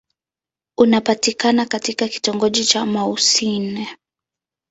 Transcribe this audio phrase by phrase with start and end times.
[0.77, 3.87] Unapatikana katika kitongoji cha Mouassine.